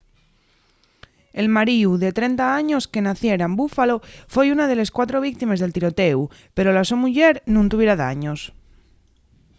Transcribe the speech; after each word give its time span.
el 1.39 1.47
maríu 1.55 1.91
de 2.03 2.09
30 2.17 2.45
años 2.61 2.83
que 2.91 3.05
naciera 3.09 3.47
en 3.49 3.53
buffalo 3.61 3.95
foi 4.33 4.47
una 4.55 4.65
de 4.67 4.75
les 4.79 4.93
cuatro 4.97 5.17
víctimes 5.27 5.59
del 5.59 5.73
tirotéu 5.75 6.19
pero 6.55 6.69
la 6.75 6.83
so 6.89 6.95
muyer 7.03 7.35
nun 7.53 7.67
tuviera 7.71 7.99
daños 8.05 8.41